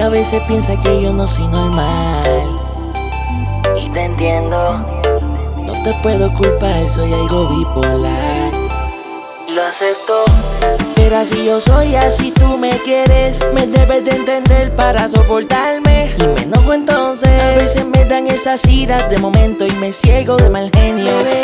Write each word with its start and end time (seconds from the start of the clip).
que 0.00 0.04
a 0.04 0.08
veces 0.08 0.40
piensa 0.48 0.80
que 0.80 1.02
yo 1.02 1.12
no 1.12 1.26
soy 1.26 1.46
normal. 1.48 2.58
Y 3.78 3.86
te 3.90 4.04
entiendo. 4.04 4.78
No 5.58 5.72
te 5.82 5.92
puedo 6.02 6.32
culpar, 6.32 6.88
soy 6.88 7.12
algo 7.12 7.46
bipolar. 7.48 8.50
Lo 9.50 9.62
acepto. 9.62 10.24
Pero 10.94 11.18
así 11.18 11.44
yo 11.44 11.60
soy, 11.60 11.96
así 11.96 12.30
tú 12.30 12.56
me 12.56 12.70
quieres. 12.78 13.46
Me 13.52 13.66
debes 13.66 14.02
de 14.06 14.12
entender 14.12 14.74
para 14.74 15.06
soportarme. 15.06 16.14
Y 16.16 16.26
me 16.28 16.42
enojo 16.44 16.72
entonces. 16.72 17.28
A 17.28 17.58
veces 17.58 17.84
me 17.84 18.02
dan 18.06 18.26
esas 18.26 18.64
iras 18.64 19.06
de 19.10 19.18
momento 19.18 19.66
y 19.66 19.72
me 19.72 19.92
ciego 19.92 20.38
de 20.38 20.48
mal 20.48 20.70
genio. 20.72 21.12
Bebé, 21.18 21.42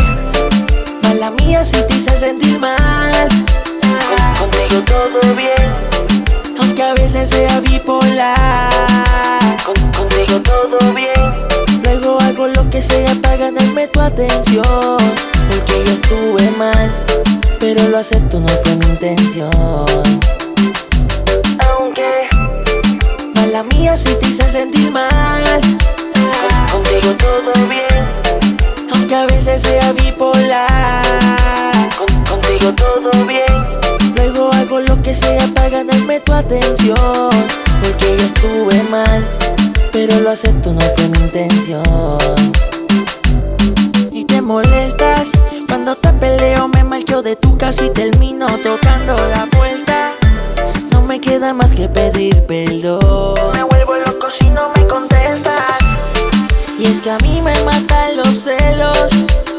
mala 1.03 1.31
mía 1.31 1.63
si 1.63 1.77
te 1.83 1.95
hice 1.95 2.11
sentir 2.17 2.59
mal. 2.59 3.29
Contigo 4.39 4.83
todo 4.87 5.35
bien. 5.35 5.86
Aunque 7.07 7.19
a 7.19 7.23
veces 7.23 7.29
sea 7.29 7.61
bipolar. 7.61 9.57
contigo 9.97 10.43
todo 10.43 10.77
bien. 10.93 11.13
Luego 11.85 12.21
hago 12.21 12.49
lo 12.49 12.69
que 12.69 12.83
sea 12.83 13.15
para 13.23 13.37
ganarme 13.37 13.87
tu 13.87 14.01
atención. 14.01 14.99
Porque 15.49 15.85
yo 15.85 15.93
estuve 15.93 16.51
mal, 16.59 16.91
pero 17.61 17.87
lo 17.91 17.99
acepto, 17.99 18.41
no 18.41 18.49
fue 18.49 18.75
mi 18.75 18.87
intención. 18.87 19.51
Aunque 21.69 22.29
mala 23.37 23.63
mía 23.63 23.97
si 23.97 24.13
te 24.17 24.27
hice 24.27 24.51
sentir 24.51 24.91
mal. 24.91 25.61
Contigo 26.73 27.15
todo 27.19 27.69
bien. 27.69 28.91
Aunque 28.93 29.15
a 29.15 29.27
veces 29.27 29.63
sea 29.63 29.93
bipolar. 29.93 30.76
Ganarme 35.87 36.21
tu 36.21 36.33
atención. 36.33 37.31
Porque 37.81 38.17
yo 38.17 38.25
estuve 38.25 38.83
mal 38.85 39.37
pero 39.97 40.21
lo 40.21 40.29
acepto, 40.29 40.75
no 40.75 40.81
fue 40.81 41.09
mi 41.09 41.19
intención. 41.21 41.83
Y 44.13 44.25
te 44.27 44.43
molestas 44.43 45.31
cuando 45.67 45.95
te 45.95 46.13
peleo, 46.13 46.69
me 46.69 46.85
marcho 46.85 47.23
de 47.23 47.35
tu 47.35 47.57
casa 47.57 47.87
y 47.87 47.91
termino 47.91 48.47
tocando 48.63 49.17
la 49.29 49.47
puerta. 49.47 50.13
No 50.91 51.01
me 51.01 51.19
queda 51.19 51.55
más 51.55 51.75
que 51.75 51.89
pedir 51.89 52.45
perdón. 52.45 53.53
Me 53.55 53.63
vuelvo 53.63 53.97
loco 53.97 54.31
si 54.31 54.51
no 54.51 54.69
me 54.77 54.87
contestas. 54.87 55.79
Y 56.79 56.85
es 56.85 57.01
que 57.01 57.11
a 57.11 57.17
mí 57.19 57.41
me 57.41 57.55
matan 57.65 58.17
los 58.17 58.37
celos. 58.37 59.09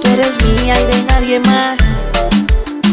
Tú 0.02 0.08
eres 0.08 0.38
mía 0.46 0.76
y 0.80 0.86
de 0.86 1.04
nadie 1.06 1.40
más. 1.40 1.80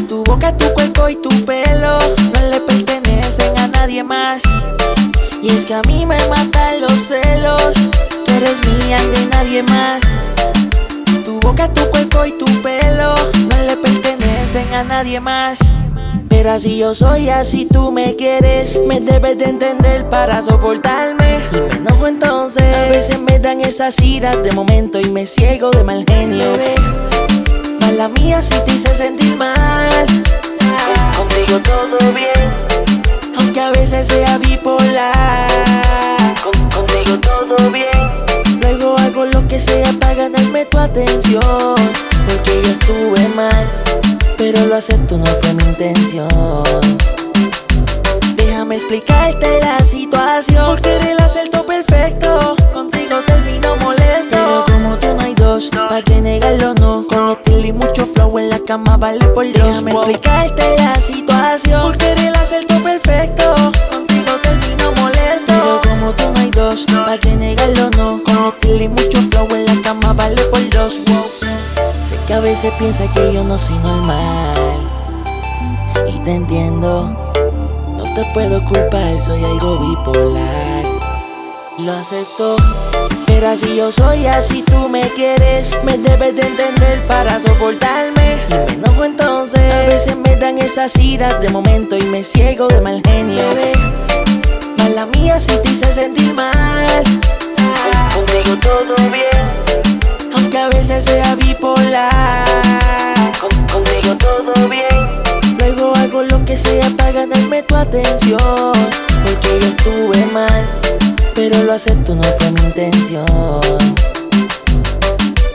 Tu 0.09 0.25
boca, 0.25 0.57
tu 0.57 0.73
cuerpo 0.73 1.11
y 1.11 1.17
tu 1.17 1.29
pelo 1.45 1.99
no 1.99 2.49
le 2.49 2.61
pertenecen 2.61 3.03
nadie 3.85 4.03
más. 4.03 4.43
Y 5.43 5.51
es 5.51 5.67
que 5.67 5.75
a 5.75 5.83
mí 5.83 6.07
me 6.07 6.17
matan 6.29 6.81
los 6.81 6.93
celos. 6.93 7.75
Tú 8.25 8.33
eres 8.33 8.67
mía 8.67 8.97
y 9.05 9.09
de 9.09 9.27
nadie 9.27 9.63
más. 9.63 10.01
Tu 11.23 11.39
boca, 11.41 11.71
tu 11.71 11.83
cuerpo 11.91 12.25
y 12.25 12.33
tu 12.33 12.47
pelo 12.62 13.15
no 13.15 13.62
le 13.67 13.77
pertenecen 13.77 14.73
a 14.73 14.85
nadie 14.85 15.21
más. 15.21 15.59
Pero 16.31 16.53
así 16.53 16.79
yo 16.79 16.95
soy, 16.95 17.29
así 17.29 17.67
tú 17.71 17.93
me 17.93 18.17
quieres. 18.17 18.81
Me 18.87 19.01
debes 19.01 19.37
de 19.37 19.51
entender 19.51 20.09
para 20.09 20.41
soportarme. 20.41 21.43
Y 21.53 21.61
me 21.61 21.77
enojo 21.77 22.07
entonces. 22.07 22.75
A 22.75 22.91
veces 22.91 23.19
me 23.19 23.39
dan 23.39 23.61
esas 23.61 24.01
iras 24.01 24.43
de 24.43 24.53
momento 24.53 24.99
y 24.99 25.11
me 25.11 25.27
ciego 25.27 25.71
de 25.73 25.85
mal 25.85 26.07
genio. 26.09 26.47
Mala 27.81 28.09
mía 28.09 28.41
si 28.41 28.55
te 28.61 28.73
hice 28.73 28.95
sentir 28.95 29.37
mal. 29.37 30.07
Contigo 31.19 31.61
todo 31.62 31.73
que 39.54 39.60
sea 39.60 39.92
para 40.00 40.15
ganarme 40.15 40.65
tu 40.65 40.78
atención. 40.78 41.76
Porque 42.26 42.60
yo 42.65 42.70
estuve 42.70 43.28
mal, 43.37 43.70
pero 44.37 44.66
lo 44.66 44.75
acepto, 44.75 45.16
no 45.16 45.26
fue 45.26 45.54
mi 45.54 45.62
intención. 45.62 46.28
Déjame 48.37 48.75
explicarte 48.75 49.60
la 49.60 49.78
situación. 49.84 50.64
Porque 50.66 50.97
eres 50.97 51.09
el 51.10 51.20
acerto 51.20 51.64
perfecto. 51.64 52.56
Contigo 52.72 53.20
termino 53.26 53.76
molesto. 53.76 54.28
Pero 54.31 54.64
como 54.72 54.98
tú 54.98 55.06
no 55.14 55.20
hay 55.20 55.34
dos, 55.34 55.70
¿pa' 55.88 56.03
que 56.03 56.20
negarlo 56.20 56.75
no? 56.75 57.06
Con 57.06 57.31
estilo 57.31 57.66
y 57.69 57.72
mucho 57.72 58.06
flow 58.06 58.37
en 58.41 58.50
la 58.50 58.59
cama 58.59 58.97
vale 58.97 59.25
por 59.28 59.44
Dios. 59.44 59.69
Déjame 59.69 59.93
explicarte 59.93 60.76
la 60.78 60.97
situación. 60.97 61.82
Porque 61.82 62.10
eres 62.10 62.25
el 62.25 62.34
acerto 62.34 62.82
perfecto. 62.82 63.54
Sé 70.91 72.19
que 72.27 72.34
a 72.34 72.41
veces 72.41 72.71
piensa 72.78 73.11
que 73.11 73.33
yo 73.33 73.43
no 73.43 73.56
soy 73.56 73.78
normal. 73.78 74.55
Y 76.06 76.19
te 76.19 76.34
entiendo. 76.34 77.09
No 77.97 78.05
te 78.15 78.22
puedo 78.34 78.62
culpar, 78.67 79.19
soy 79.19 79.43
algo 79.44 79.78
bipolar. 79.78 80.84
Lo 81.78 81.93
acepto, 81.93 82.56
pero 83.27 83.49
así 83.49 83.77
yo 83.77 83.91
soy, 83.91 84.27
así 84.27 84.62
tú 84.62 84.91
me 84.91 85.09
quieres. 85.15 85.71
Me 85.84 85.97
debes 85.97 86.37
de 86.37 86.43
entender 86.43 87.06
para 87.06 87.41
soportarme. 87.41 88.37
Y 88.50 88.55
me 88.55 88.75
enojo 88.75 89.05
entonces. 89.06 89.73
A 89.73 89.87
veces 89.87 90.17
me 90.19 90.37
dan 90.37 90.59
esas 90.59 90.94
iras 90.99 91.41
de 91.41 91.49
momento 91.49 91.97
y 91.97 92.03
me 92.03 92.23
ciego 92.23 92.69
de 92.69 92.83
mal 92.83 93.00
genio. 93.03 93.43
Bebé, 93.55 93.73
mala 94.77 95.06
mía 95.06 95.41
si 95.41 95.56
te 95.62 95.71
hice 95.71 95.91
sentir 95.94 96.34
mal. 96.34 97.05
Tu 107.66 107.76
atención. 107.76 108.72
Porque 109.22 109.58
yo 109.60 109.66
estuve 109.66 110.26
mal 110.26 110.84
pero 111.34 111.64
lo 111.64 111.72
acepto, 111.72 112.14
no 112.14 112.22
fue 112.22 112.52
mi 112.52 112.60
intención. 112.60 113.26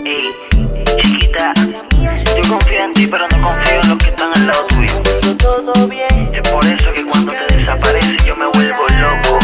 Ey, 0.04 0.30
chiquita, 1.02 1.54
yo 1.56 2.50
confío 2.50 2.84
en 2.84 2.94
ti, 2.94 3.08
pero 3.08 3.26
no 3.30 3.42
confío 3.42 3.82
en 3.82 3.90
los 3.90 3.98
que 3.98 4.10
están 4.10 4.32
al 4.36 4.48
lado 4.48 4.68
tuyo. 4.68 5.02
Todo 5.38 5.88
bien. 5.88 6.32
Es 6.34 6.52
por 6.52 6.66
eso 6.66 6.92
que 6.92 7.06
cuando 7.06 7.32
te 7.32 7.56
desapareces 7.56 8.26
yo 8.26 8.36
me 8.36 8.48
vuelvo 8.48 8.84
loco. 9.00 9.40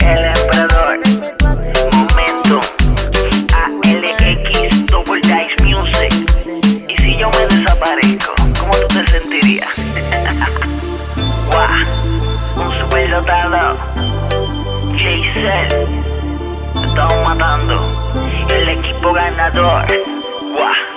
El 0.00 0.24
emperador. 0.24 0.98
Momento. 1.92 2.60
ALX 3.54 4.86
Double 4.86 5.20
Dice 5.20 5.62
Music. 5.64 6.12
Y 6.88 6.96
si 6.96 7.16
yo 7.18 7.28
me 7.30 7.54
desaparezco, 7.54 8.41
¿cómo 8.92 9.04
tú 9.04 9.04
te 9.04 9.20
sentirías? 9.20 9.68
Guau 11.50 12.02
un 12.56 12.72
superdotado. 12.78 13.76
Jason, 14.92 15.68
estamos 16.84 17.24
matando. 17.24 17.80
El 18.50 18.68
equipo 18.68 19.12
ganador. 19.12 19.86
Wow. 20.52 20.91